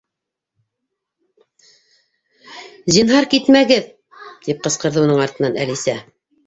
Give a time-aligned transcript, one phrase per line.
[2.95, 3.97] —Зинһар, китмәгеҙ!
[4.21, 5.99] —тип ҡысҡырҙы уның артынан Әлисә.